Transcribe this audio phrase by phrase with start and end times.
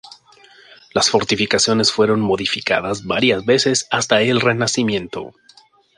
[0.95, 5.35] Las fortificaciones fueron modificadas varias veces hasta el Renacimiento.